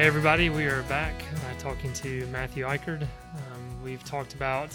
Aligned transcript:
Hey, 0.00 0.06
everybody, 0.06 0.48
we 0.48 0.64
are 0.64 0.82
back 0.84 1.12
uh, 1.34 1.58
talking 1.58 1.92
to 1.92 2.26
Matthew 2.28 2.64
Icard. 2.64 3.02
Um, 3.02 3.82
we've 3.84 4.02
talked 4.02 4.32
about 4.32 4.70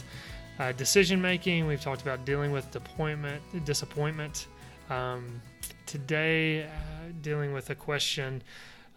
uh, 0.59 0.71
decision 0.73 1.20
making, 1.20 1.65
we've 1.65 1.81
talked 1.81 2.03
about 2.03 2.25
dealing 2.25 2.51
with 2.51 2.70
disappointment. 2.70 3.41
disappointment. 3.65 4.45
Um, 4.91 5.41
today, 5.88 6.65
uh, 6.65 6.67
dealing 7.23 7.53
with 7.53 7.71
a 7.71 7.75
question. 7.75 8.43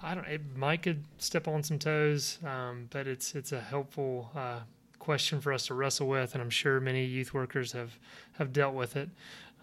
I 0.03 0.15
don't. 0.15 0.27
It 0.27 0.43
might 0.55 0.83
could 0.83 1.03
step 1.17 1.49
on 1.49 1.63
some 1.63 1.79
toes, 1.79 2.37
um, 2.45 2.89
but 2.91 3.07
it's 3.07 3.35
it's 3.35 3.53
a 3.53 3.61
helpful 3.63 4.31
uh, 4.37 4.59
question 4.99 5.41
for 5.41 5.55
us 5.55 5.69
to 5.69 5.75
wrestle 5.75 6.09
with, 6.09 6.35
and 6.35 6.43
I'm 6.43 6.51
sure 6.51 6.79
many 6.79 7.07
youth 7.07 7.33
workers 7.33 7.73
have 7.73 7.99
have 8.33 8.53
dealt 8.53 8.75
with 8.75 8.97
it. 8.97 9.09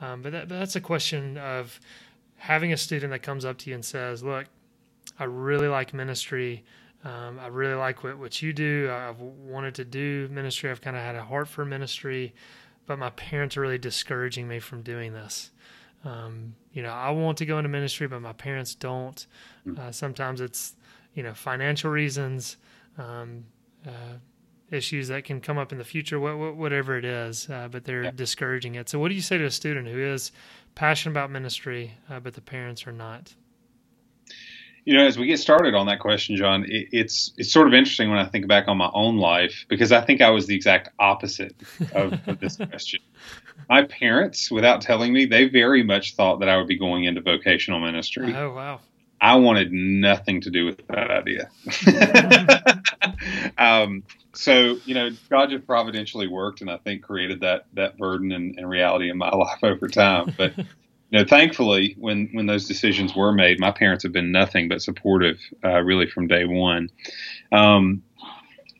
Um, 0.02 0.24
but, 0.24 0.32
that, 0.32 0.48
but 0.48 0.58
that's 0.58 0.76
a 0.76 0.82
question 0.82 1.38
of 1.38 1.80
having 2.38 2.74
a 2.74 2.78
student 2.78 3.12
that 3.12 3.22
comes 3.22 3.46
up 3.46 3.60
to 3.60 3.70
you 3.70 3.76
and 3.76 3.86
says, 3.86 4.24
"Look, 4.24 4.48
I 5.20 5.24
really 5.26 5.68
like 5.68 5.94
ministry. 5.94 6.64
Um, 7.04 7.40
I 7.40 7.48
really 7.48 7.76
like 7.76 8.04
what, 8.04 8.18
what 8.18 8.42
you 8.42 8.52
do. 8.54 8.90
I've 8.92 9.20
wanted 9.20 9.76
to 9.76 9.86
do 9.86 10.28
ministry. 10.32 10.72
I've 10.72 10.82
kind 10.82 10.96
of 10.98 11.04
had 11.04 11.16
a 11.16 11.24
heart 11.24 11.48
for 11.48 11.64
ministry, 11.64 12.34
but 12.88 12.98
my 12.98 13.12
parents 13.12 13.56
are 13.58 13.62
really 13.62 13.78
discouraging 13.78 14.48
me 14.48 14.60
from 14.60 14.82
doing 14.82 15.14
this. 15.14 15.52
Um, 16.04 16.56
you 16.74 16.82
know, 16.84 16.90
I 16.92 17.10
want 17.12 17.38
to 17.40 17.46
go 17.46 17.58
into 17.58 17.70
ministry, 17.70 18.08
but 18.08 18.22
my 18.22 18.34
parents 18.34 18.76
don't. 18.76 19.26
Uh, 19.80 19.92
sometimes 19.92 20.42
it's, 20.42 20.76
you 21.14 21.24
know, 21.24 21.34
financial 21.34 21.90
reasons, 21.92 22.58
um, 22.98 23.46
uh, 23.88 24.18
issues 24.72 25.08
that 25.10 25.24
can 25.24 25.40
come 25.42 25.58
up 25.60 25.72
in 25.72 25.78
the 25.78 25.84
future, 25.84 26.18
wh- 26.20 26.36
wh- 26.54 26.58
whatever 26.58 26.98
it 26.98 27.06
is, 27.06 27.50
uh, 27.50 27.68
but 27.72 27.86
they're 27.86 28.04
Yeah. 28.06 28.12
discouraging 28.16 28.76
it. 28.76 28.90
So, 28.90 29.00
what 29.00 29.10
do 29.10 29.16
you 29.16 29.22
say 29.22 29.38
to 29.38 29.46
a 29.46 29.52
student 29.52 29.88
who 29.88 30.00
is 30.00 30.32
passionate 30.76 31.14
about 31.14 31.30
ministry, 31.32 31.94
uh, 32.10 32.20
but 32.20 32.34
the 32.34 32.42
parents 32.42 32.86
are 32.88 32.92
not? 32.92 33.34
You 34.86 34.96
know, 34.96 35.06
as 35.06 35.18
we 35.18 35.26
get 35.26 35.40
started 35.40 35.74
on 35.74 35.88
that 35.88 36.00
question, 36.00 36.36
John, 36.36 36.64
it, 36.66 36.90
it's 36.92 37.34
it's 37.38 37.52
sort 37.52 37.68
of 37.68 37.74
interesting 37.74 38.10
when 38.10 38.20
I 38.20 38.26
think 38.26 38.48
back 38.48 38.68
on 38.68 38.78
my 38.78 38.90
own 38.94 39.18
life 39.18 39.66
because 39.68 39.92
I 39.92 40.02
think 40.02 40.22
I 40.22 40.30
was 40.30 40.46
the 40.46 40.56
exact 40.56 40.90
opposite 41.00 41.56
of, 41.94 42.14
of 42.28 42.40
this 42.40 42.56
question. 42.70 43.02
My 43.68 43.84
parents, 43.84 44.52
without 44.52 44.82
telling 44.82 45.12
me, 45.12 45.26
they 45.26 45.46
very 45.50 45.84
much 45.84 46.16
thought 46.16 46.40
that 46.40 46.50
I 46.50 46.58
would 46.58 46.68
be 46.68 46.78
going 46.78 47.06
into 47.06 47.22
vocational 47.22 47.80
ministry. 47.80 48.34
Oh, 48.36 48.54
wow. 48.54 48.80
I 49.22 49.36
wanted 49.38 49.72
nothing 49.72 50.42
to 50.42 50.52
do 50.52 50.66
with 50.66 50.86
that 50.88 51.10
idea. 51.10 51.50
um, 53.58 54.04
so 54.34 54.78
you 54.86 54.94
know, 54.94 55.10
God 55.30 55.50
just 55.50 55.66
providentially 55.66 56.28
worked, 56.28 56.62
and 56.62 56.70
I 56.70 56.78
think 56.78 57.02
created 57.02 57.42
that 57.42 57.66
that 57.74 57.98
burden 57.98 58.32
and, 58.32 58.58
and 58.58 58.70
reality 58.70 59.10
in 59.10 59.18
my 59.18 59.30
life 59.36 59.64
over 59.64 59.88
time. 59.88 60.34
But 60.38 60.54
you 61.12 61.20
know, 61.20 61.26
thankfully, 61.26 61.96
when 61.98 62.30
when 62.34 62.46
those 62.46 62.68
decisions 62.68 63.16
were 63.16 63.32
made, 63.32 63.60
my 63.60 63.72
parents 63.72 64.04
have 64.04 64.12
been 64.12 64.32
nothing 64.32 64.68
but 64.68 64.82
supportive, 64.82 65.40
uh, 65.64 65.82
really 65.82 66.08
from 66.08 66.28
day 66.28 66.46
one. 66.46 66.90
Um, 67.52 68.04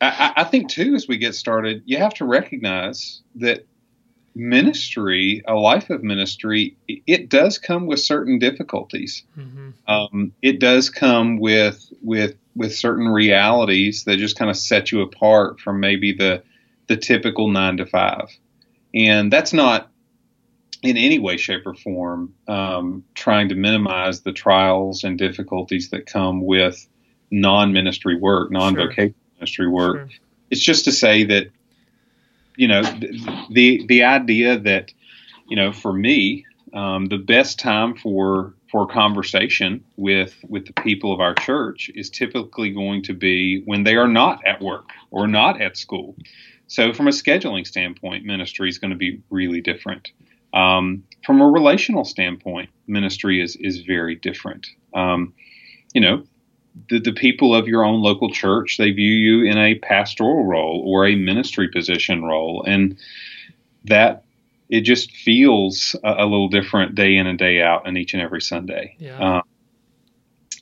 I, 0.02 0.34
I 0.38 0.44
think 0.44 0.70
too, 0.70 0.96
as 0.96 1.08
we 1.08 1.18
get 1.18 1.36
started, 1.36 1.84
you 1.86 1.98
have 1.98 2.14
to 2.16 2.26
recognize 2.26 3.22
that 3.36 3.66
ministry, 4.36 5.42
a 5.48 5.54
life 5.56 5.90
of 5.90 6.04
ministry, 6.04 6.76
it- 6.88 7.30
does 7.30 7.58
come 7.58 7.86
with 7.88 8.00
certain 8.02 8.38
difficulties. 8.40 9.24
Hmm 9.36 9.66
um, 9.88 10.34
it 10.42 10.60
does 10.60 10.90
come 10.90 11.38
with 11.38 11.92
with 12.02 12.36
with 12.56 12.74
certain 12.74 13.08
realities 13.08 14.06
that 14.06 14.18
just 14.18 14.38
kind 14.38 14.50
of 14.50 14.58
set 14.58 14.92
you 14.92 15.02
apart 15.02 15.60
from 15.60 15.80
maybe 15.80 16.14
the 16.14 16.44
the 16.88 16.98
typical 16.98 17.50
nine 17.50 17.78
to 17.78 17.86
five, 17.86 18.30
and 18.94 19.32
that's 19.32 19.54
not 19.54 19.92
in 20.86 20.98
any 20.98 21.20
way, 21.20 21.38
shape, 21.38 21.66
or 21.66 21.74
form 21.74 22.34
um, 22.48 23.04
trying 23.14 23.50
to 23.50 23.56
minimize 23.56 24.22
the 24.22 24.32
trials 24.32 25.04
and 25.04 25.18
difficulties 25.18 25.90
that 25.90 26.06
come 26.06 26.46
with 26.46 26.88
non-ministry 27.32 28.18
work, 28.18 28.52
non-vocational 28.52 29.16
ministry 29.40 29.68
work. 29.68 30.10
Sure. 30.10 30.20
It's 30.52 30.62
just 30.62 30.86
to 30.86 30.92
say 30.92 31.24
that 31.26 31.50
you 32.56 32.68
know 32.68 32.82
th- 32.84 33.22
the 33.52 33.86
the 33.88 34.04
idea 34.04 34.60
that 34.60 34.94
you 35.48 35.56
know 35.56 35.72
for 35.72 35.92
me 35.92 36.46
um, 36.74 37.06
the 37.06 37.18
best 37.18 37.60
time 37.60 37.96
for 37.96 38.54
for 38.72 38.88
conversation 38.88 39.84
with 39.96 40.36
with 40.48 40.66
the 40.68 40.74
people 40.74 41.14
of 41.14 41.20
our 41.20 41.34
church 41.34 41.90
is 41.96 42.10
typically 42.10 42.72
going 42.72 43.02
to 43.04 43.14
be 43.14 43.62
when 43.66 43.84
they 43.84 43.96
are 43.96 44.08
not 44.08 44.46
at 44.46 44.62
work 44.62 44.90
or 45.12 45.28
not 45.28 45.62
at 45.62 45.78
school. 45.78 46.16
So 46.68 46.94
from 46.94 47.08
a 47.08 47.12
scheduling 47.12 47.66
standpoint, 47.66 48.26
ministry 48.26 48.70
is 48.70 48.80
going 48.80 48.92
to 48.92 48.98
be 48.98 49.22
really 49.30 49.62
different. 49.62 50.12
Um, 50.56 51.04
from 51.26 51.42
a 51.42 51.48
relational 51.48 52.06
standpoint, 52.06 52.70
ministry 52.88 53.42
is 53.42 53.56
is 53.58 53.82
very 53.82 54.16
different. 54.16 54.68
Um, 54.94 55.34
you 55.94 56.02
know, 56.02 56.24
the, 56.90 57.00
the 57.00 57.14
people 57.14 57.54
of 57.54 57.68
your 57.68 57.84
own 57.84 58.02
local 58.02 58.30
church 58.32 58.78
they 58.78 58.92
view 58.92 59.14
you 59.14 59.50
in 59.50 59.58
a 59.58 59.76
pastoral 59.76 60.46
role 60.46 60.84
or 60.86 61.06
a 61.06 61.16
ministry 61.16 61.70
position 61.70 62.24
role, 62.24 62.64
and 62.66 62.98
that 63.84 64.24
it 64.70 64.82
just 64.82 65.12
feels 65.12 65.96
a, 66.04 66.24
a 66.24 66.26
little 66.26 66.50
different 66.50 66.96
day 66.96 67.16
in 67.16 67.28
and 67.28 67.38
day 67.38 67.62
out 67.62 67.88
and 67.88 67.98
each 67.98 68.14
and 68.14 68.22
every 68.22 68.42
Sunday. 68.42 68.96
Yeah. 68.98 69.38
Um, 69.38 69.42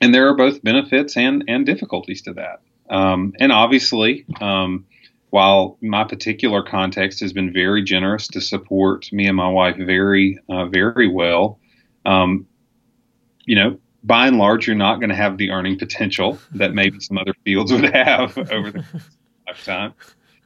and 0.01 0.13
there 0.13 0.27
are 0.27 0.35
both 0.35 0.61
benefits 0.61 1.15
and, 1.15 1.45
and 1.47 1.65
difficulties 1.65 2.23
to 2.23 2.33
that. 2.33 2.61
Um, 2.89 3.33
and 3.39 3.51
obviously, 3.51 4.25
um, 4.41 4.85
while 5.33 5.79
my 5.81 6.03
particular 6.03 6.61
context 6.61 7.19
has 7.19 7.33
been 7.33 7.51
very 7.51 7.81
generous 7.83 8.27
to 8.27 8.39
support 8.39 9.11
me 9.11 9.25
and 9.25 9.35
my 9.35 9.47
wife 9.47 9.75
very, 9.75 10.38
uh, 10.47 10.67
very 10.67 11.07
well, 11.07 11.59
um, 12.05 12.45
you 13.43 13.55
know, 13.55 13.79
by 14.03 14.27
and 14.27 14.38
large, 14.38 14.67
you're 14.67 14.75
not 14.75 14.99
going 14.99 15.09
to 15.09 15.16
have 15.16 15.39
the 15.39 15.49
earning 15.49 15.75
potential 15.79 16.38
that 16.51 16.75
maybe 16.75 16.99
some 16.99 17.17
other 17.17 17.33
fields 17.43 17.73
would 17.73 17.95
have 17.95 18.38
over 18.51 18.69
the 18.69 18.85
lifetime. 19.47 19.95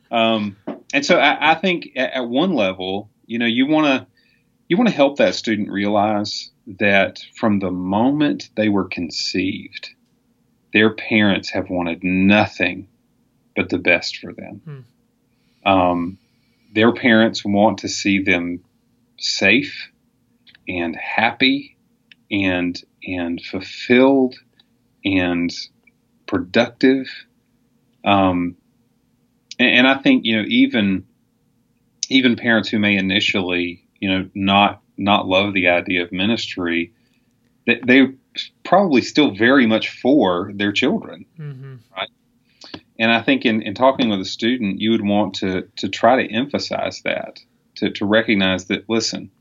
Um, 0.09 0.55
and 0.93 1.05
so 1.05 1.19
I, 1.19 1.51
I 1.51 1.55
think 1.55 1.89
at, 1.97 2.13
at 2.13 2.29
one 2.29 2.53
level, 2.53 3.09
you 3.25 3.39
know, 3.39 3.45
you 3.45 3.67
want 3.67 3.87
to 3.87 4.07
you 4.69 4.77
want 4.77 4.87
to 4.87 4.95
help 4.95 5.17
that 5.17 5.35
student 5.35 5.69
realize 5.69 6.49
that 6.79 7.19
from 7.35 7.59
the 7.59 7.71
moment 7.71 8.51
they 8.55 8.69
were 8.69 8.85
conceived, 8.85 9.89
their 10.71 10.93
parents 10.93 11.49
have 11.49 11.69
wanted 11.69 12.05
nothing 12.05 12.87
but 13.57 13.69
the 13.69 13.79
best 13.79 14.17
for 14.17 14.31
them. 14.31 14.61
Um, 15.65 16.17
their 16.73 16.93
parents 16.93 17.43
want 17.43 17.79
to 17.79 17.89
see 17.89 18.21
them 18.21 18.63
safe 19.17 19.89
and 20.67 20.95
happy 20.95 21.75
and 22.31 22.79
and 23.05 23.41
fulfilled 23.41 24.35
and 25.03 25.51
productive. 26.27 27.07
Um, 28.05 28.55
and, 29.59 29.79
and 29.79 29.87
I 29.87 29.95
think 29.95 30.23
you 30.23 30.37
know 30.37 30.45
even 30.47 31.07
even 32.09 32.35
parents 32.35 32.69
who 32.69 32.77
may 32.77 32.95
initially 32.95 33.83
you 33.99 34.09
know 34.09 34.29
not 34.35 34.81
not 34.97 35.27
love 35.27 35.53
the 35.55 35.69
idea 35.69 36.03
of 36.03 36.11
ministry, 36.11 36.93
they, 37.65 37.79
they 37.83 38.07
probably 38.63 39.01
still 39.01 39.31
very 39.31 39.65
much 39.65 39.89
for 39.89 40.51
their 40.53 40.71
children. 40.71 41.25
hmm 41.37 41.75
And 42.99 43.11
I 43.11 43.21
think 43.21 43.45
in, 43.45 43.61
in 43.61 43.75
talking 43.75 44.09
with 44.09 44.21
a 44.21 44.25
student, 44.25 44.81
you 44.81 44.91
would 44.91 45.05
want 45.05 45.35
to 45.35 45.67
to 45.77 45.89
try 45.89 46.23
to 46.23 46.33
emphasize 46.33 47.01
that 47.03 47.39
to 47.75 47.91
to 47.91 48.05
recognize 48.05 48.65
that 48.65 48.89
listen, 48.89 49.31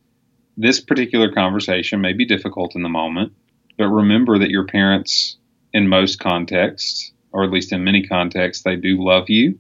this 0.57 0.81
particular 0.81 1.33
conversation 1.33 2.01
may 2.01 2.13
be 2.13 2.25
difficult 2.25 2.75
in 2.75 2.83
the 2.83 2.89
moment, 2.89 3.33
but 3.77 3.89
remember 3.89 4.39
that 4.39 4.51
your 4.51 4.67
parents, 4.67 5.37
in 5.73 5.89
most 5.89 6.19
contexts, 6.19 7.13
or 7.33 7.45
at 7.45 7.51
least 7.51 7.73
in 7.73 7.85
many 7.85 8.07
contexts, 8.07 8.65
they 8.65 8.77
do 8.77 9.03
love 9.03 9.29
you. 9.29 9.59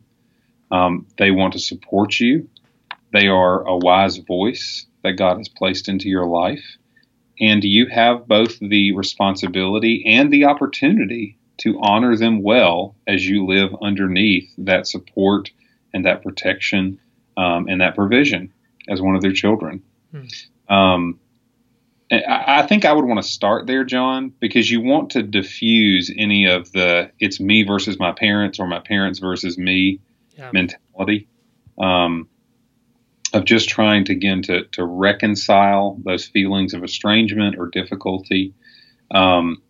Um, 0.70 1.06
they 1.19 1.31
want 1.31 1.52
to 1.52 1.58
support 1.58 2.19
you. 2.19 2.49
They 3.12 3.28
are 3.28 3.66
a 3.66 3.76
wise 3.76 4.16
voice 4.16 4.87
that 5.02 5.12
God 5.12 5.38
has 5.38 5.49
placed 5.49 5.88
into 5.88 6.08
your 6.08 6.26
life. 6.26 6.76
And 7.38 7.62
you 7.62 7.87
have 7.87 8.26
both 8.26 8.58
the 8.58 8.92
responsibility 8.92 10.04
and 10.06 10.32
the 10.32 10.46
opportunity 10.46 11.37
to 11.58 11.79
honor 11.81 12.17
them 12.17 12.43
well 12.43 12.94
as 13.06 13.26
you 13.26 13.47
live 13.47 13.75
underneath 13.82 14.53
that 14.58 14.87
support 14.87 15.50
and 15.94 16.05
that 16.05 16.23
protection 16.23 16.99
um, 17.37 17.69
and 17.69 17.81
that 17.81 17.94
provision. 17.94 18.53
as 18.88 19.00
one 19.00 19.17
of 19.17 19.23
their 19.23 19.32
children. 19.32 19.82
Um, 20.69 21.19
I, 22.11 22.61
I 22.61 22.62
think 22.67 22.85
I 22.85 22.93
would 22.93 23.05
want 23.05 23.23
to 23.23 23.29
start 23.29 23.67
there, 23.67 23.85
John, 23.85 24.32
because 24.38 24.70
you 24.70 24.81
want 24.81 25.11
to 25.11 25.23
diffuse 25.23 26.12
any 26.17 26.47
of 26.47 26.70
the 26.73 27.11
"it's 27.19 27.41
me 27.41 27.64
versus 27.64 27.99
my 27.99 28.12
parents" 28.12 28.59
or 28.59 28.67
"my 28.67 28.79
parents 28.81 29.19
versus 29.19 29.59
me" 29.59 30.00
Yeah. 30.37 30.50
mentality 30.52 31.29
um, 31.79 32.29
of 33.32 33.44
just 33.47 33.69
trying 33.69 34.05
to 34.05 34.12
again 34.12 34.43
to 34.43 34.64
to 34.73 34.85
reconcile 34.85 35.99
those 36.05 36.26
feelings 36.26 36.75
of 36.75 36.85
estrangement 36.85 37.56
or 37.59 37.69
difficulty. 37.69 38.55
Um, 39.11 39.62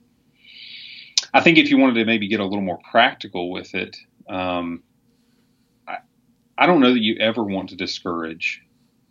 I 1.36 1.42
think 1.42 1.58
if 1.58 1.68
you 1.68 1.76
wanted 1.76 1.96
to 1.96 2.06
maybe 2.06 2.28
get 2.28 2.40
a 2.40 2.44
little 2.44 2.62
more 2.62 2.78
practical 2.90 3.50
with 3.50 3.74
it, 3.74 3.94
um, 4.26 4.82
I, 5.86 5.98
I 6.56 6.64
don't 6.64 6.80
know 6.80 6.94
that 6.94 7.02
you 7.02 7.16
ever 7.20 7.44
want 7.44 7.68
to 7.68 7.76
discourage 7.76 8.62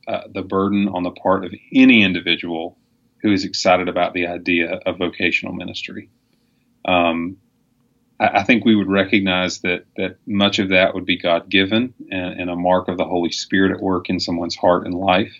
uh, 0.08 0.22
the 0.34 0.42
burden 0.42 0.88
on 0.88 1.04
the 1.04 1.12
part 1.12 1.46
of 1.46 1.54
any 1.72 2.02
individual 2.02 2.80
who 3.22 3.32
is 3.32 3.46
excited 3.46 3.88
about 3.90 4.16
the 4.16 4.26
idea 4.26 4.74
of 4.88 4.98
vocational 4.98 5.54
ministry. 5.54 6.10
Um, 6.84 7.38
I, 8.20 8.40
I 8.40 8.44
think 8.44 8.66
we 8.66 8.76
would 8.76 8.90
recognize 8.90 9.60
that 9.60 9.86
that 9.96 10.18
much 10.26 10.58
of 10.58 10.70
that 10.70 10.96
would 10.96 11.06
be 11.06 11.20
God 11.20 11.48
given 11.48 11.94
and, 12.10 12.42
and 12.42 12.50
a 12.50 12.56
mark 12.56 12.88
of 12.88 12.98
the 12.98 13.06
Holy 13.06 13.32
Spirit 13.32 13.72
at 13.72 13.80
work 13.80 14.10
in 14.10 14.20
someone's 14.20 14.56
heart 14.56 14.88
and 14.88 14.96
life. 14.96 15.34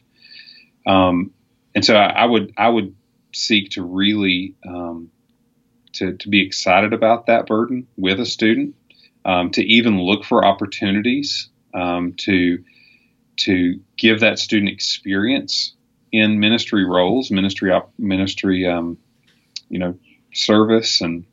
Um, 0.86 1.32
and 1.74 1.84
so 1.84 1.96
I, 1.96 2.10
I 2.10 2.26
would 2.26 2.54
I 2.56 2.70
would 2.70 2.96
seek 3.34 3.72
to 3.72 3.82
really 3.82 4.54
um, 4.68 5.10
to 5.96 6.14
to 6.18 6.30
be 6.30 6.46
excited 6.46 6.94
about 6.94 7.28
that 7.28 7.48
burden 7.48 7.88
with 7.98 8.20
a 8.20 8.26
student, 8.26 8.76
um, 9.24 9.52
to 9.52 9.64
even 9.64 10.02
look 10.02 10.24
for 10.24 10.46
opportunities 10.46 11.50
um, 11.74 12.14
to 12.14 12.64
to 13.38 13.80
give 13.98 14.22
that 14.22 14.40
student 14.40 14.72
experience 14.72 15.74
in 16.12 16.40
ministry 16.40 16.86
roles, 16.86 17.32
ministry 17.32 17.72
op- 17.72 17.94
ministry 17.98 18.66
um, 18.66 18.98
you 19.70 19.80
know 19.80 19.98
service 20.34 21.02
and 21.02 21.26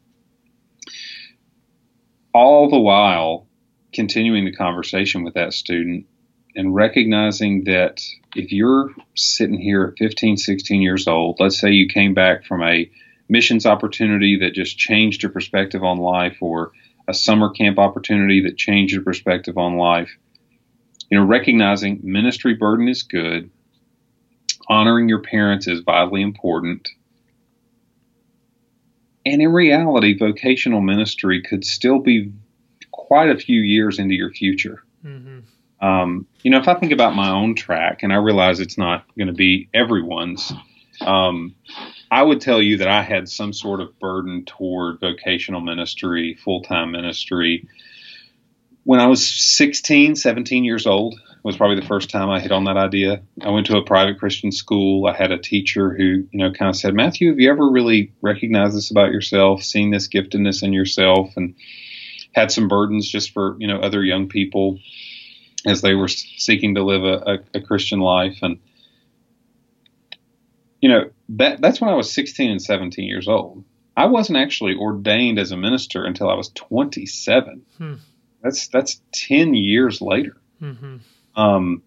all 2.34 2.70
the 2.70 2.78
while 2.78 3.46
continuing 3.92 4.44
the 4.44 4.52
conversation 4.56 5.22
with 5.22 5.34
that 5.34 5.52
student 5.52 6.06
and 6.54 6.74
recognizing 6.74 7.64
that 7.64 8.02
if 8.34 8.52
you're 8.52 8.90
sitting 9.14 9.58
here 9.58 9.84
at 9.92 9.98
15, 9.98 10.36
16 10.36 10.82
years 10.82 11.06
old, 11.06 11.36
let's 11.40 11.58
say 11.58 11.70
you 11.70 11.88
came 11.88 12.14
back 12.14 12.44
from 12.44 12.62
a 12.62 12.90
missions 13.32 13.64
opportunity 13.64 14.38
that 14.40 14.52
just 14.52 14.76
changed 14.79 15.23
your 15.23 15.32
perspective 15.32 15.82
on 15.82 15.96
life 15.99 16.37
or 16.43 16.73
a 17.08 17.14
summer 17.14 17.50
camp 17.50 17.79
opportunity 17.79 18.43
that 18.43 18.58
changed 18.58 18.93
your 18.93 19.02
perspective 19.02 19.56
on 19.56 19.76
life, 19.76 20.11
you 21.11 21.19
know, 21.19 21.25
recognizing 21.25 22.00
ministry 22.02 22.55
burden 22.55 22.88
is 22.88 23.02
good, 23.02 23.50
honoring 24.69 25.08
your 25.08 25.23
parents 25.23 25.67
is 25.67 25.81
vitally 25.81 26.20
important. 26.23 26.90
And 29.25 29.40
in 29.40 29.52
reality, 29.52 30.17
vocational 30.19 30.82
ministry 30.82 31.43
could 31.43 31.64
still 31.64 32.00
be 32.00 32.32
quite 32.90 33.31
a 33.31 33.38
few 33.38 33.61
years 33.61 33.99
into 33.99 34.14
your 34.14 34.31
future. 34.31 34.82
hmm 35.02 35.40
Um, 35.81 36.26
you 36.43 36.50
know, 36.50 36.58
if 36.58 36.69
I 36.69 36.75
think 36.75 36.93
about 36.93 37.17
my 37.17 37.31
own 37.31 37.55
track, 37.56 38.02
and 38.02 38.12
I 38.12 38.17
realize 38.17 38.61
it's 38.61 38.79
not 38.79 39.05
going 39.17 39.26
to 39.26 39.32
be 39.32 39.69
everyone's, 39.75 40.52
um, 41.00 41.55
I 42.12 42.22
would 42.22 42.42
tell 42.42 42.60
you 42.60 42.76
that 42.76 42.88
I 42.88 43.00
had 43.00 43.26
some 43.26 43.54
sort 43.54 43.80
of 43.80 43.98
burden 43.98 44.44
toward 44.44 45.00
vocational 45.00 45.62
ministry, 45.62 46.34
full 46.34 46.60
time 46.60 46.92
ministry. 46.92 47.66
When 48.84 49.00
I 49.00 49.06
was 49.06 49.26
16, 49.26 50.16
17 50.16 50.62
years 50.62 50.86
old, 50.86 51.18
was 51.42 51.56
probably 51.56 51.80
the 51.80 51.86
first 51.86 52.10
time 52.10 52.28
I 52.28 52.38
hit 52.38 52.52
on 52.52 52.64
that 52.64 52.76
idea. 52.76 53.22
I 53.40 53.48
went 53.48 53.66
to 53.68 53.78
a 53.78 53.84
private 53.84 54.18
Christian 54.18 54.52
school. 54.52 55.06
I 55.06 55.14
had 55.14 55.32
a 55.32 55.38
teacher 55.38 55.94
who, 55.94 56.28
you 56.30 56.38
know, 56.38 56.52
kind 56.52 56.68
of 56.68 56.76
said, 56.76 56.92
Matthew, 56.92 57.30
have 57.30 57.40
you 57.40 57.50
ever 57.50 57.66
really 57.66 58.12
recognized 58.20 58.76
this 58.76 58.90
about 58.90 59.10
yourself, 59.10 59.62
seen 59.62 59.90
this 59.90 60.06
giftedness 60.06 60.62
in 60.62 60.74
yourself, 60.74 61.30
and 61.36 61.54
had 62.34 62.52
some 62.52 62.68
burdens 62.68 63.08
just 63.08 63.32
for, 63.32 63.56
you 63.58 63.68
know, 63.68 63.78
other 63.78 64.04
young 64.04 64.28
people 64.28 64.78
as 65.66 65.80
they 65.80 65.94
were 65.94 66.08
seeking 66.08 66.74
to 66.74 66.84
live 66.84 67.04
a, 67.04 67.38
a, 67.54 67.58
a 67.58 67.60
Christian 67.62 68.00
life. 68.00 68.36
And, 68.42 68.58
you 70.82 70.88
know, 70.88 71.11
that 71.31 71.62
that's 71.62 71.81
when 71.81 71.88
I 71.88 71.94
was 71.94 72.12
16 72.12 72.50
and 72.50 72.61
17 72.61 73.06
years 73.06 73.29
old. 73.29 73.64
I 73.96 74.06
wasn't 74.06 74.38
actually 74.38 74.75
ordained 74.75 75.38
as 75.38 75.52
a 75.52 75.56
minister 75.56 76.05
until 76.05 76.29
I 76.29 76.34
was 76.34 76.50
27. 76.50 77.62
Hmm. 77.79 77.94
That's 78.43 78.69
that's 78.69 79.00
10 79.12 79.55
years 79.55 80.02
later. 80.02 80.37
hmm 80.58 80.96
Um, 81.37 81.82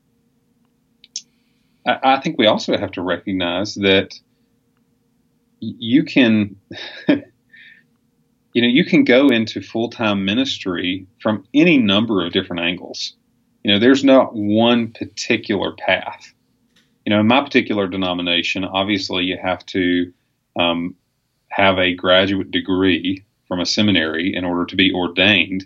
I, 1.86 2.00
I 2.04 2.20
think 2.22 2.38
we 2.38 2.48
also 2.48 2.78
have 2.78 2.92
to 2.94 3.02
recognize 3.02 3.76
that 3.76 4.18
you 5.60 6.04
can, 6.04 6.56
you 7.08 8.62
know, 8.62 8.68
you 8.68 8.86
can 8.86 9.04
go 9.04 9.28
into 9.28 9.62
full 9.62 9.90
time 9.90 10.24
ministry 10.24 11.08
from 11.22 11.46
any 11.54 11.78
number 11.78 12.26
of 12.26 12.32
different 12.32 12.62
angles. 12.62 13.18
You 13.64 13.74
know, 13.74 13.80
there's 13.80 14.04
not 14.04 14.36
one 14.36 14.92
particular 14.92 15.74
path. 15.74 16.35
You 17.06 17.14
know, 17.14 17.20
in 17.20 17.28
my 17.28 17.42
particular 17.42 17.88
denomination, 17.88 18.64
obviously 18.64 19.26
you 19.26 19.38
have 19.42 19.66
to 19.68 20.12
um, 20.60 20.96
have 21.50 21.78
a 21.78 21.94
graduate 21.94 22.52
degree 22.52 23.24
from 23.48 23.60
a 23.60 23.66
seminary 23.66 24.36
in 24.36 24.44
order 24.44 24.66
to 24.66 24.76
be 24.76 24.92
ordained. 24.92 25.66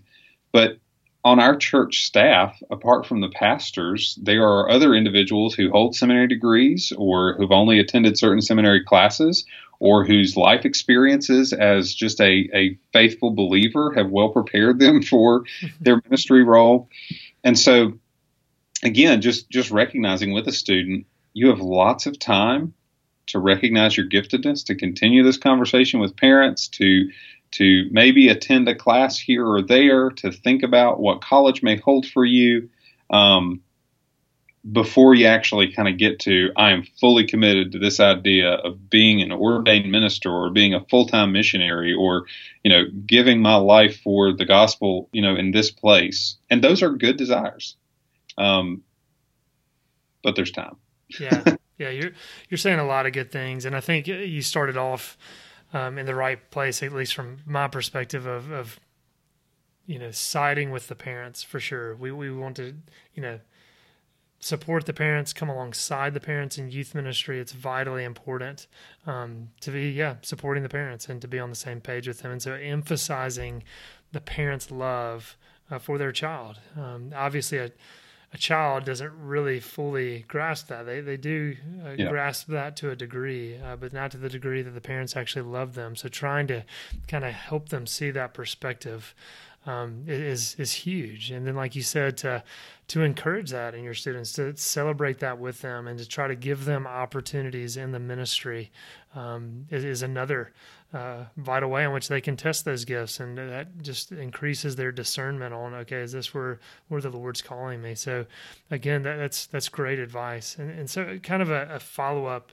But 0.51 0.79
on 1.23 1.39
our 1.39 1.55
church 1.55 2.05
staff, 2.05 2.61
apart 2.71 3.05
from 3.05 3.21
the 3.21 3.29
pastors, 3.29 4.17
there 4.21 4.43
are 4.43 4.69
other 4.69 4.93
individuals 4.93 5.53
who 5.53 5.69
hold 5.69 5.95
seminary 5.95 6.27
degrees 6.27 6.93
or 6.97 7.35
who've 7.35 7.51
only 7.51 7.79
attended 7.79 8.17
certain 8.17 8.41
seminary 8.41 8.83
classes 8.83 9.45
or 9.79 10.05
whose 10.05 10.37
life 10.37 10.65
experiences 10.65 11.53
as 11.53 11.93
just 11.93 12.19
a, 12.21 12.49
a 12.53 12.77
faithful 12.93 13.31
believer 13.31 13.93
have 13.95 14.09
well 14.09 14.29
prepared 14.29 14.79
them 14.79 15.01
for 15.03 15.43
their 15.81 16.01
ministry 16.05 16.43
role. 16.43 16.89
And 17.43 17.57
so, 17.57 17.93
again, 18.83 19.21
just, 19.21 19.49
just 19.49 19.71
recognizing 19.71 20.33
with 20.33 20.47
a 20.47 20.51
student, 20.51 21.05
you 21.33 21.49
have 21.49 21.59
lots 21.59 22.05
of 22.05 22.19
time 22.19 22.73
to 23.27 23.39
recognize 23.39 23.95
your 23.95 24.07
giftedness, 24.07 24.65
to 24.65 24.75
continue 24.75 25.23
this 25.23 25.37
conversation 25.37 25.99
with 25.99 26.17
parents, 26.17 26.67
to 26.67 27.09
to 27.51 27.87
maybe 27.91 28.27
attend 28.27 28.67
a 28.67 28.75
class 28.75 29.17
here 29.17 29.45
or 29.45 29.63
there, 29.63 30.11
to 30.11 30.31
think 30.31 30.61
about 30.61 30.99
what 30.99 31.21
college 31.21 31.63
may 31.63 31.77
hold 31.77 32.05
for 32.05 32.23
you, 32.23 32.69
um, 33.09 33.61
before 34.71 35.15
you 35.15 35.25
actually 35.25 35.71
kind 35.71 35.87
of 35.87 35.97
get 35.97 36.19
to 36.19 36.49
I 36.55 36.71
am 36.71 36.83
fully 36.99 37.25
committed 37.25 37.71
to 37.71 37.79
this 37.79 37.99
idea 37.99 38.51
of 38.51 38.89
being 38.89 39.21
an 39.21 39.31
ordained 39.31 39.89
minister 39.89 40.29
or 40.29 40.49
being 40.49 40.73
a 40.73 40.85
full 40.85 41.05
time 41.05 41.31
missionary 41.31 41.93
or 41.93 42.25
you 42.63 42.71
know 42.71 42.83
giving 43.05 43.41
my 43.41 43.55
life 43.55 44.01
for 44.01 44.33
the 44.33 44.45
gospel 44.45 45.09
you 45.11 45.21
know 45.21 45.35
in 45.35 45.51
this 45.51 45.71
place. 45.71 46.37
And 46.49 46.63
those 46.63 46.83
are 46.83 46.89
good 46.89 47.17
desires, 47.17 47.77
um, 48.37 48.83
but 50.23 50.35
there's 50.35 50.51
time. 50.51 50.75
Yeah. 51.19 51.43
Yeah 51.77 51.89
you're 51.89 52.11
you're 52.49 52.57
saying 52.57 52.79
a 52.79 52.85
lot 52.85 53.05
of 53.05 53.13
good 53.13 53.31
things 53.31 53.63
and 53.63 53.73
i 53.73 53.79
think 53.79 54.05
you 54.05 54.41
started 54.41 54.75
off 54.75 55.17
um, 55.73 55.97
in 55.97 56.05
the 56.05 56.15
right 56.15 56.49
place 56.51 56.81
at 56.83 56.91
least 56.91 57.13
from 57.13 57.37
my 57.45 57.67
perspective 57.67 58.25
of, 58.25 58.51
of 58.51 58.79
you 59.89 59.97
know 59.97 60.11
siding 60.11 60.69
with 60.69 60.87
the 60.87 60.95
parents 60.95 61.41
for 61.41 61.59
sure. 61.59 61.95
We 61.95 62.11
we 62.11 62.31
want 62.31 62.55
to 62.57 62.75
you 63.15 63.23
know 63.23 63.39
support 64.39 64.85
the 64.85 64.93
parents 64.93 65.33
come 65.33 65.49
alongside 65.49 66.13
the 66.13 66.19
parents 66.19 66.59
in 66.59 66.69
youth 66.69 66.93
ministry. 66.93 67.39
It's 67.39 67.53
vitally 67.53 68.03
important 68.03 68.67
um, 69.07 69.49
to 69.61 69.71
be 69.71 69.89
yeah 69.89 70.17
supporting 70.21 70.61
the 70.61 70.69
parents 70.69 71.09
and 71.09 71.19
to 71.21 71.27
be 71.27 71.39
on 71.39 71.49
the 71.49 71.55
same 71.55 71.81
page 71.81 72.07
with 72.07 72.19
them 72.19 72.31
and 72.31 72.41
so 72.41 72.53
emphasizing 72.53 73.63
the 74.11 74.21
parents 74.21 74.69
love 74.69 75.35
uh, 75.71 75.79
for 75.79 75.97
their 75.97 76.11
child. 76.11 76.59
Um, 76.77 77.11
obviously 77.15 77.57
a 77.57 77.71
a 78.31 78.37
child 78.37 78.85
doesn't 78.85 79.11
really 79.17 79.59
fully 79.59 80.25
grasp 80.27 80.67
that. 80.67 80.85
They 80.85 81.01
they 81.01 81.17
do 81.17 81.55
uh, 81.83 81.95
Yeah. 81.97 82.09
grasp 82.09 82.47
that 82.49 82.75
to 82.77 82.91
a 82.91 82.95
degree, 82.95 83.57
uh, 83.57 83.75
but 83.75 83.91
not 83.93 84.11
to 84.11 84.17
the 84.17 84.29
degree 84.29 84.61
that 84.61 84.71
the 84.71 84.81
parents 84.81 85.15
actually 85.15 85.49
love 85.49 85.73
them. 85.73 85.95
So 85.95 86.09
trying 86.09 86.47
to 86.47 86.63
kind 87.07 87.25
of 87.25 87.33
help 87.33 87.69
them 87.69 87.87
see 87.87 88.11
that 88.11 88.33
perspective 88.33 89.15
um, 89.65 90.03
is 90.07 90.55
is 90.55 90.71
huge. 90.71 91.31
And 91.31 91.45
then, 91.45 91.55
like 91.55 91.75
you 91.75 91.81
said, 91.81 92.17
to 92.17 92.43
to 92.89 93.03
encourage 93.03 93.49
that 93.51 93.75
in 93.75 93.83
your 93.83 93.93
students, 93.93 94.33
to 94.33 94.55
celebrate 94.57 95.19
that 95.19 95.37
with 95.39 95.61
them, 95.61 95.87
and 95.87 95.99
to 95.99 96.07
try 96.07 96.27
to 96.27 96.35
give 96.35 96.65
them 96.65 96.87
opportunities 96.87 97.77
in 97.77 97.91
the 97.91 97.99
ministry 97.99 98.71
um, 99.15 99.65
is, 99.69 99.83
is 99.83 100.01
another 100.01 100.53
uh, 100.93 101.25
vital 101.37 101.69
way 101.69 101.83
in 101.83 101.91
which 101.91 102.07
they 102.07 102.21
can 102.21 102.35
test 102.35 102.65
those 102.65 102.83
gifts, 102.83 103.19
and 103.19 103.37
that 103.37 103.81
just 103.81 104.11
increases 104.11 104.75
their 104.75 104.91
discernment 104.91 105.53
on 105.53 105.73
okay, 105.73 105.97
is 105.97 106.11
this 106.11 106.33
where 106.33 106.59
where 106.87 107.01
the 107.01 107.09
Lord's 107.09 107.41
calling 107.41 107.81
me? 107.81 107.93
So, 107.95 108.25
again, 108.71 109.03
that, 109.03 109.17
that's 109.17 109.45
that's 109.45 109.69
great 109.69 109.99
advice, 109.99 110.57
and 110.57 110.71
and 110.71 110.89
so 110.89 111.19
kind 111.19 111.41
of 111.41 111.51
a, 111.51 111.75
a 111.75 111.79
follow 111.79 112.25
up. 112.25 112.51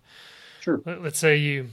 Sure. 0.60 0.82
Let, 0.84 1.02
let's 1.02 1.18
say 1.18 1.36
you 1.36 1.68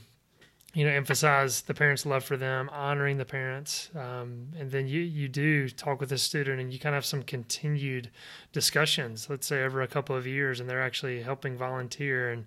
you 0.74 0.86
know 0.86 0.92
emphasize 0.92 1.62
the 1.62 1.74
parents' 1.74 2.06
love 2.06 2.24
for 2.24 2.38
them, 2.38 2.70
honoring 2.72 3.18
the 3.18 3.26
parents, 3.26 3.90
um, 3.96 4.48
and 4.58 4.72
then 4.72 4.88
you 4.88 5.02
you 5.02 5.28
do 5.28 5.68
talk 5.70 6.00
with 6.00 6.10
the 6.10 6.18
student 6.18 6.62
and 6.62 6.72
you 6.72 6.80
kind 6.80 6.96
of 6.96 7.00
have 7.00 7.06
some 7.06 7.24
continued 7.24 8.10
discussions. 8.54 9.30
Let's 9.30 9.48
say 9.48 9.64
over 9.64 9.82
a 9.82 9.88
couple 9.88 10.16
of 10.16 10.26
years, 10.26 10.62
and 10.62 10.70
they're 10.70 10.82
actually 10.82 11.22
helping 11.24 11.58
volunteer 11.58 12.32
and 12.32 12.46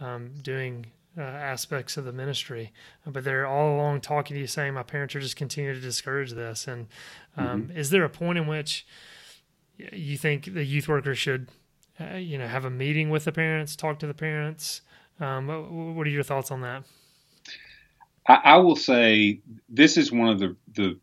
um, 0.00 0.32
doing 0.42 0.86
uh, 1.16 1.22
aspects 1.22 1.96
of 1.96 2.04
the 2.04 2.12
ministry, 2.12 2.72
but 3.06 3.24
they're 3.24 3.46
all 3.46 3.76
along 3.76 4.00
talking 4.00 4.34
to 4.34 4.40
you, 4.40 4.46
saying, 4.46 4.74
"My 4.74 4.82
parents 4.82 5.14
are 5.14 5.20
just 5.20 5.36
continuing 5.36 5.74
to 5.74 5.80
discourage 5.80 6.32
this." 6.32 6.66
And 6.66 6.86
um, 7.36 7.70
is 7.74 7.90
there 7.90 8.04
a 8.04 8.10
point 8.10 8.38
in 8.38 8.46
which 8.46 8.86
you 9.76 10.16
think 10.16 10.52
the 10.54 10.64
youth 10.64 10.88
worker 10.88 11.14
should, 11.14 11.48
uh, 12.00 12.16
you 12.16 12.38
know, 12.38 12.46
have 12.46 12.64
a 12.64 12.70
meeting 12.70 13.10
with 13.10 13.24
the 13.24 13.32
parents, 13.32 13.76
talk 13.76 13.98
to 14.00 14.06
the 14.06 14.14
parents? 14.14 14.80
Um, 15.20 15.46
what, 15.46 15.70
what 15.70 16.06
are 16.06 16.10
your 16.10 16.22
thoughts 16.22 16.50
on 16.50 16.60
that? 16.62 16.84
I, 18.26 18.34
I 18.44 18.56
will 18.56 18.76
say 18.76 19.40
this 19.68 19.96
is 19.96 20.10
one 20.10 20.28
of 20.28 20.38
the, 20.38 20.56
the 20.74 20.98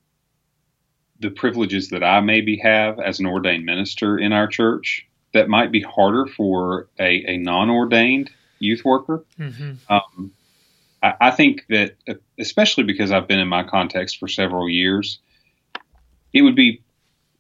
the 1.20 1.30
privileges 1.30 1.90
that 1.90 2.04
I 2.04 2.20
maybe 2.20 2.58
have 2.58 3.00
as 3.00 3.20
an 3.20 3.28
ordained 3.28 3.64
minister 3.64 4.18
in 4.18 4.34
our 4.34 4.48
church 4.48 5.08
that 5.34 5.48
might 5.48 5.72
be 5.72 5.82
harder 5.82 6.26
for 6.26 6.90
a, 7.00 7.24
a 7.28 7.38
non-ordained 7.38 8.32
youth 8.62 8.86
worker. 8.86 9.26
Mm-hmm. 9.40 9.94
Um, 9.94 10.32
I, 11.02 11.14
I 11.20 11.32
think 11.32 11.66
that, 11.70 11.96
especially 12.40 12.84
because 12.84 13.12
I've 13.12 13.28
been 13.28 13.40
in 13.40 13.48
my 13.48 13.64
context 13.64 14.20
for 14.20 14.28
several 14.28 14.70
years, 14.70 15.20
it 16.34 16.42
would 16.44 16.56
be, 16.56 16.82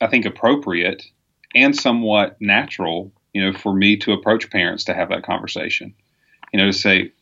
I 0.01 0.07
think, 0.07 0.25
appropriate 0.25 1.03
and 1.53 1.75
somewhat 1.75 2.37
natural, 2.41 3.11
you 3.33 3.43
know, 3.43 3.57
for 3.57 3.73
me 3.73 3.97
to 3.97 4.13
approach 4.13 4.49
parents 4.49 4.85
to 4.85 4.93
have 4.93 5.09
that 5.09 5.23
conversation. 5.23 5.93
You 6.51 6.59
know, 6.59 6.65
to 6.65 6.73
say, 6.73 7.13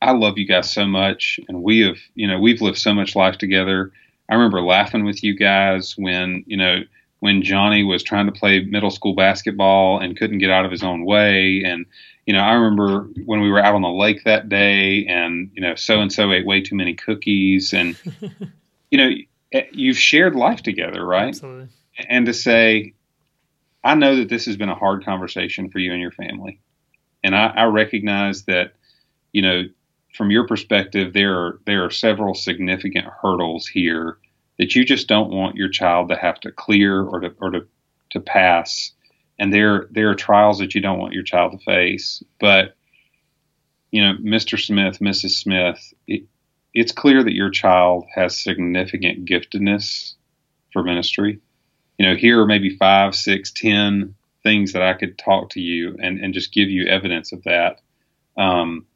I 0.00 0.12
love 0.12 0.38
you 0.38 0.46
guys 0.46 0.70
so 0.70 0.86
much, 0.86 1.40
and 1.48 1.62
we 1.62 1.80
have, 1.80 1.96
you 2.14 2.26
know, 2.28 2.38
we've 2.38 2.62
lived 2.62 2.78
so 2.78 2.94
much 2.94 3.16
life 3.16 3.36
together. 3.36 3.92
I 4.28 4.34
remember 4.34 4.62
laughing 4.62 5.04
with 5.04 5.22
you 5.24 5.36
guys 5.36 5.94
when, 5.98 6.44
you 6.46 6.56
know, 6.56 6.82
when 7.18 7.42
Johnny 7.42 7.82
was 7.82 8.02
trying 8.02 8.26
to 8.26 8.32
play 8.32 8.60
middle 8.60 8.90
school 8.90 9.14
basketball 9.14 9.98
and 9.98 10.16
couldn't 10.16 10.38
get 10.38 10.50
out 10.50 10.64
of 10.64 10.70
his 10.70 10.82
own 10.82 11.04
way. 11.04 11.62
And, 11.66 11.84
you 12.30 12.36
know, 12.36 12.42
I 12.42 12.52
remember 12.52 13.08
when 13.24 13.40
we 13.40 13.50
were 13.50 13.58
out 13.58 13.74
on 13.74 13.82
the 13.82 13.88
lake 13.88 14.22
that 14.22 14.48
day 14.48 15.04
and, 15.06 15.50
you 15.52 15.60
know, 15.60 15.74
so 15.74 16.00
and 16.00 16.12
so 16.12 16.30
ate 16.30 16.46
way 16.46 16.60
too 16.60 16.76
many 16.76 16.94
cookies. 16.94 17.72
And, 17.72 17.96
you 18.92 18.98
know, 18.98 19.10
eh, 19.50 19.64
you've 19.72 19.98
shared 19.98 20.36
life 20.36 20.62
together, 20.62 21.04
right? 21.04 21.30
Absolutely. 21.30 21.70
And 22.08 22.26
to 22.26 22.32
say, 22.32 22.94
I 23.82 23.96
know 23.96 24.14
that 24.14 24.28
this 24.28 24.44
has 24.46 24.56
been 24.56 24.68
a 24.68 24.76
hard 24.76 25.04
conversation 25.04 25.70
for 25.70 25.80
you 25.80 25.90
and 25.90 26.00
your 26.00 26.12
family. 26.12 26.60
And 27.24 27.34
I, 27.34 27.48
I 27.48 27.64
recognize 27.64 28.44
that, 28.44 28.74
you 29.32 29.42
know, 29.42 29.64
from 30.14 30.30
your 30.30 30.46
perspective, 30.46 31.12
there 31.12 31.36
are 31.36 31.60
there 31.66 31.84
are 31.84 31.90
several 31.90 32.34
significant 32.34 33.06
hurdles 33.06 33.66
here 33.66 34.18
that 34.56 34.76
you 34.76 34.84
just 34.84 35.08
don't 35.08 35.32
want 35.32 35.56
your 35.56 35.68
child 35.68 36.10
to 36.10 36.16
have 36.16 36.38
to 36.42 36.52
clear 36.52 37.02
or 37.02 37.18
to 37.18 37.34
or 37.40 37.50
to, 37.50 37.66
to 38.10 38.20
pass. 38.20 38.92
And 39.40 39.52
there 39.52 39.88
there 39.90 40.10
are 40.10 40.14
trials 40.14 40.58
that 40.58 40.74
you 40.74 40.80
don't 40.80 40.98
want 40.98 41.14
your 41.14 41.24
child 41.24 41.52
to 41.52 41.64
face. 41.64 42.22
But 42.38 42.76
you 43.90 44.02
know, 44.02 44.14
Mr. 44.22 44.60
Smith, 44.60 45.00
Mrs. 45.00 45.30
Smith, 45.30 45.92
it, 46.06 46.24
it's 46.74 46.92
clear 46.92 47.24
that 47.24 47.34
your 47.34 47.50
child 47.50 48.04
has 48.14 48.36
significant 48.36 49.24
giftedness 49.24 50.14
for 50.72 50.84
ministry. 50.84 51.40
You 51.98 52.06
know, 52.06 52.14
here 52.14 52.40
are 52.40 52.46
maybe 52.46 52.76
five, 52.76 53.16
six, 53.16 53.50
ten 53.50 54.14
things 54.42 54.74
that 54.74 54.82
I 54.82 54.92
could 54.92 55.18
talk 55.18 55.50
to 55.50 55.60
you 55.60 55.96
and, 56.00 56.20
and 56.20 56.32
just 56.32 56.52
give 56.52 56.68
you 56.70 56.86
evidence 56.86 57.32
of 57.32 57.42
that. 57.44 57.80
Um, 58.36 58.86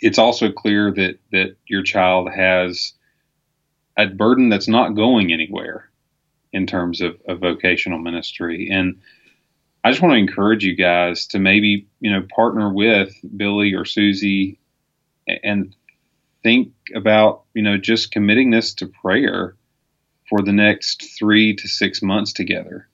it's 0.00 0.18
also 0.18 0.52
clear 0.52 0.92
that 0.92 1.18
that 1.32 1.56
your 1.66 1.82
child 1.82 2.30
has 2.30 2.92
a 3.96 4.06
burden 4.06 4.50
that's 4.50 4.68
not 4.68 4.94
going 4.94 5.32
anywhere 5.32 5.90
in 6.52 6.66
terms 6.66 7.00
of, 7.00 7.16
of 7.26 7.40
vocational 7.40 7.98
ministry. 7.98 8.68
And 8.70 9.00
I 9.84 9.90
just 9.90 10.00
want 10.00 10.14
to 10.14 10.18
encourage 10.18 10.64
you 10.64 10.74
guys 10.74 11.26
to 11.28 11.38
maybe, 11.38 11.86
you 12.00 12.10
know, 12.10 12.26
partner 12.34 12.72
with 12.72 13.14
Billy 13.36 13.74
or 13.74 13.84
Susie 13.84 14.58
and 15.26 15.76
think 16.42 16.72
about, 16.94 17.42
you 17.52 17.62
know, 17.62 17.76
just 17.76 18.10
committing 18.10 18.50
this 18.50 18.72
to 18.74 18.86
prayer 18.86 19.54
for 20.30 20.40
the 20.40 20.52
next 20.52 21.18
three 21.18 21.54
to 21.56 21.68
six 21.68 22.00
months 22.00 22.32
together. 22.32 22.88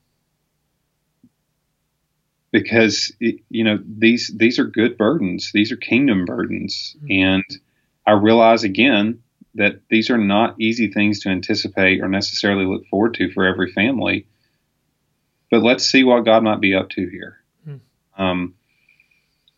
Because 2.52 3.12
you 3.20 3.62
know 3.62 3.78
these 3.86 4.34
these 4.36 4.58
are 4.58 4.64
good 4.64 4.98
burdens. 4.98 5.52
These 5.54 5.70
are 5.70 5.76
kingdom 5.76 6.24
burdens. 6.24 6.96
Mm-hmm. 6.96 7.10
and 7.12 7.44
i 8.04 8.12
realize 8.12 8.64
again 8.64 9.22
that 9.54 9.82
these 9.88 10.10
are 10.10 10.18
not 10.18 10.60
easy 10.60 10.88
things 10.88 11.20
to 11.20 11.28
anticipate 11.28 12.00
or 12.00 12.08
necessarily 12.08 12.64
look 12.64 12.86
forward 12.86 13.14
to 13.14 13.30
for 13.30 13.44
every 13.46 13.70
family 13.70 14.26
but 15.50 15.62
let's 15.62 15.84
see 15.84 16.04
what 16.04 16.24
god 16.24 16.42
might 16.42 16.60
be 16.60 16.74
up 16.74 16.88
to 16.90 17.06
here 17.08 17.38
mm-hmm. 17.66 18.22
um, 18.22 18.54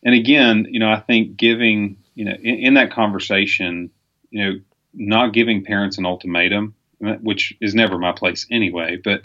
and 0.03 0.15
again 0.15 0.67
you 0.69 0.79
know 0.79 0.89
i 0.89 0.99
think 0.99 1.37
giving 1.37 1.97
you 2.15 2.25
know 2.25 2.33
in, 2.41 2.55
in 2.55 2.73
that 2.75 2.91
conversation 2.91 3.89
you 4.29 4.43
know 4.43 4.59
not 4.93 5.33
giving 5.33 5.63
parents 5.63 5.97
an 5.97 6.05
ultimatum 6.05 6.75
which 7.21 7.53
is 7.59 7.73
never 7.75 7.97
my 7.97 8.11
place 8.11 8.45
anyway 8.51 8.97
but 9.03 9.21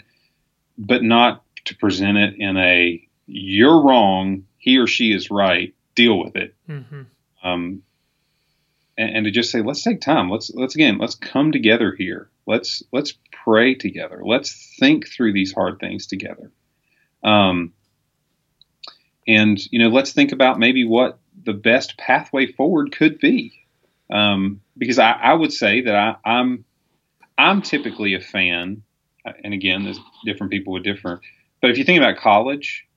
but 0.77 1.03
not 1.03 1.43
to 1.65 1.75
present 1.75 2.17
it 2.17 2.35
in 2.37 2.57
a 2.57 3.05
you're 3.29 3.81
wrong, 3.81 4.45
he 4.57 4.77
or 4.77 4.87
she 4.87 5.13
is 5.13 5.29
right, 5.29 5.73
deal 5.95 6.17
with 6.17 6.35
it. 6.35 6.55
Mm-hmm. 6.67 7.01
Um, 7.43 7.83
and, 8.97 9.17
and, 9.17 9.25
to 9.25 9.31
just 9.31 9.51
say, 9.51 9.61
let's 9.61 9.83
take 9.83 10.01
time. 10.01 10.29
Let's 10.29 10.51
let's 10.53 10.75
again, 10.75 10.97
let's 10.97 11.15
come 11.15 11.51
together 11.51 11.95
here. 11.97 12.29
Let's 12.45 12.83
let's 12.91 13.13
pray 13.43 13.75
together. 13.75 14.21
Let's 14.25 14.75
think 14.79 15.07
through 15.07 15.33
these 15.33 15.53
hard 15.53 15.79
things 15.79 16.07
together. 16.07 16.51
Um, 17.23 17.73
and 19.27 19.59
you 19.71 19.79
know, 19.79 19.89
let's 19.89 20.13
think 20.13 20.31
about 20.31 20.59
maybe 20.59 20.85
what 20.85 21.19
the 21.43 21.53
best 21.53 21.97
pathway 21.97 22.51
forward 22.51 22.91
could 22.91 23.19
be. 23.19 23.53
Um, 24.11 24.61
because 24.77 24.97
I, 24.97 25.11
I, 25.11 25.33
would 25.33 25.53
say 25.53 25.81
that 25.81 25.95
I, 25.95 26.15
I'm 26.25 26.65
I'm 27.37 27.61
typically 27.61 28.15
a 28.15 28.19
fan, 28.19 28.81
and 29.43 29.53
again, 29.53 29.83
there's 29.83 29.99
different 30.25 30.51
people 30.51 30.73
with 30.73 30.83
different. 30.83 31.21
But 31.61 31.69
if 31.69 31.77
you 31.77 31.83
think 31.83 31.99
about 31.99 32.17
college, 32.17 32.87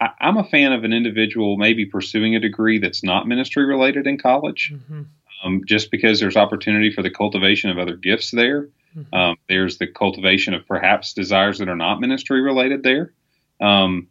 I, 0.00 0.10
am 0.20 0.36
a 0.36 0.44
fan 0.44 0.72
of 0.72 0.82
an 0.82 0.92
individual 0.92 1.56
maybe 1.56 1.86
pursuing 1.86 2.34
a 2.34 2.40
degree 2.40 2.78
that's 2.78 3.04
not 3.04 3.28
ministry 3.28 3.64
related 3.64 4.06
in 4.06 4.18
college, 4.18 4.72
mm-hmm. 4.74 5.02
um, 5.44 5.62
just 5.64 5.92
because 5.92 6.18
there's 6.18 6.36
opportunity 6.36 6.90
for 6.92 7.02
the 7.02 7.10
cultivation 7.10 7.70
of 7.70 7.78
other 7.78 7.96
gifts 7.96 8.32
there. 8.32 8.68
Mm-hmm. 8.96 9.14
Um, 9.14 9.36
there's 9.48 9.78
the 9.78 9.86
cultivation 9.86 10.54
of 10.54 10.66
perhaps 10.66 11.12
desires 11.12 11.58
that 11.58 11.68
are 11.68 11.76
not 11.76 12.00
ministry 12.00 12.40
related 12.40 12.82
there. 12.82 13.12
Um, 13.60 14.08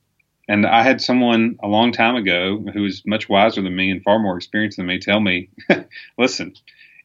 and 0.47 0.65
I 0.65 0.81
had 0.81 1.01
someone 1.01 1.57
a 1.61 1.67
long 1.67 1.91
time 1.91 2.15
ago 2.15 2.63
who 2.73 2.83
was 2.83 3.03
much 3.05 3.27
wiser 3.27 3.61
than 3.61 3.75
me 3.75 3.91
and 3.91 4.01
far 4.01 4.19
more 4.19 4.37
experienced 4.37 4.77
than 4.77 4.85
me 4.85 4.99
tell 4.99 5.19
me, 5.19 5.49
listen, 6.17 6.53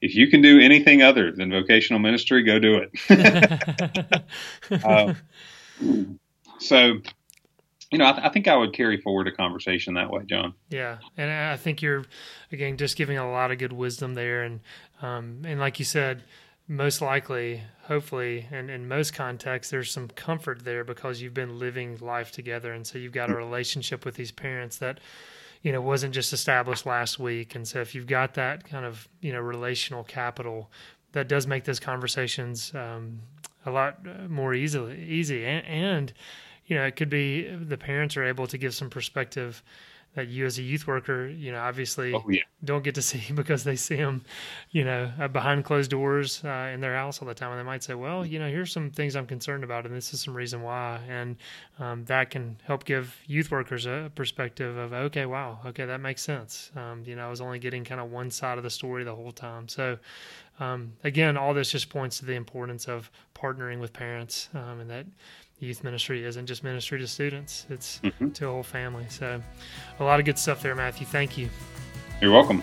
if 0.01 0.15
you 0.15 0.29
can 0.29 0.43
do 0.43 0.61
anything 0.61 1.03
other 1.03 1.33
than 1.33 1.51
vocational 1.51 2.01
ministry, 2.01 2.43
go 2.43 2.59
do 2.59 2.87
it. 3.09 4.23
uh, 4.85 5.15
so 6.59 7.01
you 7.93 7.99
know, 7.99 8.07
I, 8.07 8.13
th- 8.13 8.25
I, 8.25 8.29
think 8.31 8.49
I 8.49 8.57
would 8.57 8.73
carry 8.73 8.97
forward 8.97 9.29
a 9.29 9.33
conversation 9.33 9.95
that 9.95 10.11
way, 10.11 10.23
John. 10.25 10.55
Yeah, 10.71 10.97
and 11.19 11.31
I 11.31 11.57
think 11.59 11.83
you're 11.83 12.05
again 12.51 12.79
just 12.79 12.97
giving 12.97 13.19
a 13.19 13.31
lot 13.31 13.51
of 13.51 13.59
good 13.59 13.73
wisdom 13.73 14.15
there, 14.15 14.43
and 14.43 14.61
um, 15.03 15.43
and 15.45 15.61
like 15.61 15.79
you 15.79 15.85
said, 15.85 16.23
most 16.69 17.01
likely, 17.01 17.63
hopefully, 17.83 18.47
and 18.51 18.71
in 18.71 18.89
most 18.89 19.15
contexts, 19.15 19.71
there's 19.71 19.91
some 19.91 20.09
comfort 20.09 20.65
there 20.65 20.85
because 20.85 21.21
you've 21.21 21.35
been 21.35 21.59
living 21.59 21.99
life 22.01 22.33
together, 22.33 22.73
and 22.73 22.87
so 22.87 22.99
you've 22.99 23.13
got 23.13 23.31
a 23.31 23.35
relationship 23.35 24.05
with 24.05 24.15
these 24.15 24.31
parents 24.31 24.79
that 24.79 24.99
you 25.63 25.73
know 25.73 25.81
wasn't 25.81 26.15
just 26.15 26.33
established 26.33 26.87
last 26.87 27.19
week, 27.19 27.55
and 27.55 27.67
so 27.67 27.81
if 27.81 27.95
you've 27.95 28.07
got 28.07 28.35
that 28.35 28.65
kind 28.65 28.85
of 28.85 29.09
you 29.21 29.33
know 29.33 29.41
relational 29.41 30.05
capital, 30.05 30.71
that 31.13 31.29
does 31.29 31.47
make 31.47 31.65
those 31.65 31.81
conversations 31.81 32.73
um, 32.75 33.21
a 33.67 33.71
lot 33.71 34.05
more 34.31 34.55
easily 34.55 35.03
easy. 35.05 35.45
And, 35.45 35.67
and 35.67 36.13
you 36.67 36.77
know, 36.77 36.85
it 36.85 36.97
could 36.97 37.11
be 37.11 37.49
the 37.49 37.77
parents 37.77 38.17
are 38.17 38.25
able 38.25 38.47
to 38.47 38.59
give 38.59 38.75
some 38.75 38.91
perspective 38.91 39.63
that 40.15 40.29
you 40.29 40.45
as 40.45 40.59
a 40.59 40.63
youth 40.63 40.87
worker, 40.87 41.27
you 41.27 41.51
know, 41.53 41.61
obviously 41.61 42.13
oh, 42.13 42.23
yeah. 42.29 42.43
don't 42.65 42.85
get 42.85 42.95
to 42.95 43.03
see 43.03 43.33
because 43.35 43.65
they 43.65 43.77
see 43.77 43.97
them, 43.97 44.23
you 44.71 44.85
know, 44.85 45.11
uh, 45.19 45.29
behind 45.29 45.65
closed 45.65 45.91
doors 45.91 46.45
uh, 46.45 46.71
in 46.73 46.81
their 46.81 46.95
house 46.95 47.23
all 47.23 47.29
the 47.29 47.35
time. 47.35 47.51
And 47.51 47.59
they 47.59 47.65
might 47.65 47.83
say, 47.83 47.95
well, 47.95 48.25
you 48.25 48.39
know, 48.39 48.49
here's 48.49 48.71
some 48.73 48.91
things 48.91 49.17
I'm 49.17 49.27
concerned 49.27 49.65
about, 49.65 49.87
and 49.87 49.95
this 49.95 50.13
is 50.13 50.21
some 50.21 50.35
reason 50.35 50.63
why. 50.63 51.01
And 51.09 51.37
um, 51.79 52.05
that 52.05 52.31
can 52.31 52.57
help 52.65 52.85
give 52.85 53.17
youth 53.27 53.51
workers 53.51 53.87
a 53.87 54.11
perspective 54.15 54.77
of, 54.77 54.93
okay, 54.93 55.25
wow, 55.25 55.61
okay, 55.67 55.87
that 55.87 56.01
makes 56.01 56.23
sense. 56.23 56.71
Um, 56.77 57.03
you 57.07 57.17
know, 57.17 57.27
I 57.27 57.31
was 57.31 57.41
only 57.41 57.59
getting 57.59 57.85
kind 57.85 58.01
of 58.01 58.11
one 58.11 58.31
side 58.31 58.59
of 58.59 58.65
the 58.65 58.71
story 58.71 59.05
the 59.05 59.15
whole 59.15 59.33
time. 59.33 59.69
So, 59.69 59.99
um, 60.61 60.93
again, 61.05 61.39
all 61.39 61.55
this 61.55 61.71
just 61.71 61.89
points 61.89 62.19
to 62.19 62.27
the 62.27 62.35
importance 62.35 62.87
of 62.87 63.11
partnering 63.35 63.81
with 63.81 63.93
parents 63.93 64.51
um, 64.55 64.81
and 64.81 64.91
that 64.91 65.07
youth 65.63 65.85
ministry 65.85 66.25
isn't 66.25 66.47
just 66.47 66.65
ministry 66.65 66.99
to 66.99 67.07
students, 67.07 67.67
it's 67.71 68.01
mm-hmm. 68.03 68.31
to 68.31 68.49
a 68.49 68.51
whole 68.51 68.63
family. 68.63 69.07
So, 69.09 69.41
a 69.99 70.05
lot 70.05 70.19
of 70.19 70.27
good 70.27 70.39
stuff 70.39 70.63
there, 70.63 70.75
Matthew. 70.75 71.07
Thank 71.07 71.39
you. 71.39 71.49
You're 72.21 72.33
welcome. 72.33 72.63